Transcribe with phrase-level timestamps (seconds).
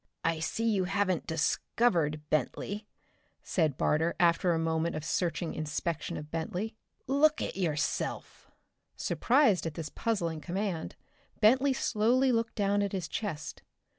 [0.23, 2.87] "I see you haven't discovered, Bentley,"
[3.43, 6.73] said Barter after a moment of searching inspection of Bentley.
[7.05, 8.49] "Look at yourself!"
[8.95, 10.95] Surprised at this puzzling command,
[11.39, 13.61] Bentley slowly looked down at his chest.